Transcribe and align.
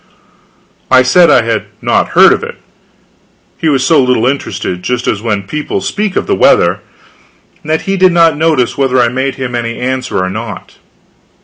I 0.89 1.03
said 1.03 1.29
I 1.29 1.43
had 1.43 1.65
not 1.79 2.09
heard 2.17 2.33
of 2.33 2.41
it. 2.41 2.55
He 3.59 3.69
was 3.69 3.85
so 3.85 4.01
little 4.01 4.25
interested 4.25 4.81
just 4.81 5.05
as 5.05 5.21
when 5.21 5.43
people 5.43 5.79
speak 5.79 6.15
of 6.15 6.25
the 6.25 6.33
weather 6.33 6.79
that 7.63 7.81
he 7.83 7.97
did 7.97 8.11
not 8.11 8.35
notice 8.35 8.75
whether 8.75 8.99
I 8.99 9.09
made 9.09 9.35
him 9.35 9.53
any 9.53 9.77
answer 9.79 10.17
or 10.17 10.29
not. 10.31 10.77